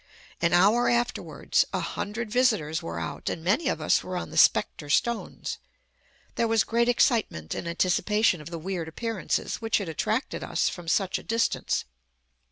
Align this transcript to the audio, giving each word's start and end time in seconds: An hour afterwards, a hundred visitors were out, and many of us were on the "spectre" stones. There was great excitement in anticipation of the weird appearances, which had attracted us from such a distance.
An 0.41 0.51
hour 0.51 0.89
afterwards, 0.89 1.63
a 1.71 1.79
hundred 1.79 2.31
visitors 2.31 2.81
were 2.81 2.99
out, 2.99 3.29
and 3.29 3.43
many 3.43 3.67
of 3.67 3.79
us 3.79 4.03
were 4.03 4.17
on 4.17 4.31
the 4.31 4.35
"spectre" 4.37 4.89
stones. 4.89 5.59
There 6.37 6.47
was 6.47 6.63
great 6.63 6.89
excitement 6.89 7.53
in 7.53 7.67
anticipation 7.67 8.41
of 8.41 8.49
the 8.49 8.57
weird 8.57 8.87
appearances, 8.87 9.57
which 9.57 9.77
had 9.77 9.87
attracted 9.89 10.43
us 10.43 10.69
from 10.69 10.87
such 10.87 11.19
a 11.19 11.23
distance. 11.23 11.85